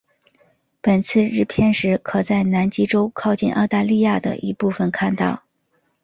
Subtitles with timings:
[0.81, 5.43] 本次日偏食可在南极洲靠近澳大利亚的一部分看到。